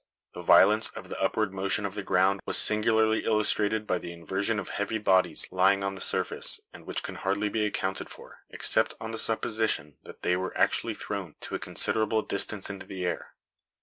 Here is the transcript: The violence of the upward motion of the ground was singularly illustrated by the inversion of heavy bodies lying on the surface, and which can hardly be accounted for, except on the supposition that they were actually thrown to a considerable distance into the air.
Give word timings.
The 0.33 0.41
violence 0.41 0.89
of 0.89 1.09
the 1.09 1.21
upward 1.21 1.53
motion 1.53 1.85
of 1.85 1.93
the 1.93 2.01
ground 2.01 2.39
was 2.47 2.57
singularly 2.57 3.23
illustrated 3.23 3.85
by 3.85 3.99
the 3.99 4.11
inversion 4.11 4.57
of 4.57 4.69
heavy 4.69 4.97
bodies 4.97 5.47
lying 5.51 5.83
on 5.83 5.93
the 5.93 6.01
surface, 6.01 6.59
and 6.73 6.87
which 6.87 7.03
can 7.03 7.13
hardly 7.13 7.49
be 7.49 7.67
accounted 7.67 8.09
for, 8.09 8.39
except 8.49 8.95
on 8.99 9.11
the 9.11 9.19
supposition 9.19 9.97
that 10.01 10.23
they 10.23 10.35
were 10.35 10.57
actually 10.57 10.95
thrown 10.95 11.35
to 11.41 11.53
a 11.53 11.59
considerable 11.59 12.23
distance 12.23 12.67
into 12.67 12.87
the 12.87 13.05
air. 13.05 13.35